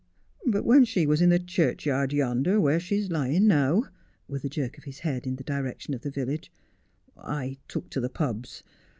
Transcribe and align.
But 0.47 0.65
when 0.65 0.83
she 0.83 1.05
was 1.05 1.21
in 1.21 1.29
the 1.29 1.37
churchyard 1.37 2.11
yonder, 2.11 2.59
where 2.59 2.79
she's 2.79 3.11
lying 3.11 3.45
now,' 3.45 3.83
with 4.27 4.43
a 4.43 4.49
jerk 4.49 4.79
of 4.79 4.85
his 4.85 5.01
head 5.05 5.27
in 5.27 5.35
the 5.35 5.43
direction 5.43 5.93
of 5.93 6.01
the 6.01 6.09
village, 6.09 6.51
'I 7.17 7.59
took 7.67 7.87
to 7.91 7.99
the 8.01 8.09
pubs. 8.09 8.63